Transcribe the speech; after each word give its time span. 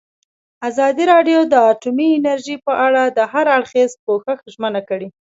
ازادي 0.69 1.03
راډیو 1.13 1.39
د 1.51 1.53
اټومي 1.71 2.07
انرژي 2.17 2.55
په 2.65 2.73
اړه 2.85 3.03
د 3.17 3.19
هر 3.31 3.45
اړخیز 3.57 3.91
پوښښ 4.05 4.39
ژمنه 4.53 4.81
کړې. 4.89 5.07